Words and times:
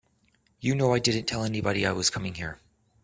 You 0.59 0.73
know 0.73 0.95
I 0.95 0.97
didn't 0.97 1.25
tell 1.27 1.43
anybody 1.43 1.85
I 1.85 1.91
was 1.91 2.09
coming 2.09 2.33
here. 2.33 2.57